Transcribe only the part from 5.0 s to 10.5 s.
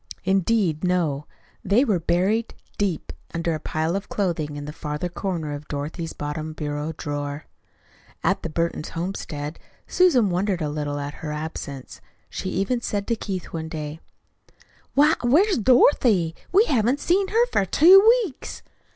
corner of Dorothy's bottom bureau drawer. At the Burton homestead Susan